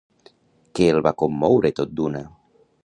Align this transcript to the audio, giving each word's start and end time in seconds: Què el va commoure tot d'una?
Què 0.79 0.87
el 0.93 1.03
va 1.09 1.13
commoure 1.23 1.73
tot 1.83 1.95
d'una? 2.01 2.25